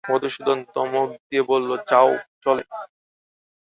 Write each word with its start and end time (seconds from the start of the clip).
মধুসূদন 0.03 0.59
ধমক 0.73 1.09
দিয়ে 1.21 1.43
বললে, 1.43 1.75
যাও 1.89 2.09
চলে। 2.43 2.63